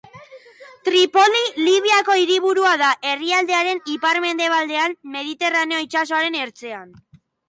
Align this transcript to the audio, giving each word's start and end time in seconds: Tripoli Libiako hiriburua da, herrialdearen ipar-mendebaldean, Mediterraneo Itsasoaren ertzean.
Tripoli 0.87 1.41
Libiako 1.57 2.15
hiriburua 2.21 2.71
da, 2.83 2.87
herrialdearen 3.09 3.81
ipar-mendebaldean, 3.97 4.97
Mediterraneo 5.17 5.83
Itsasoaren 5.85 6.39
ertzean. 6.45 6.89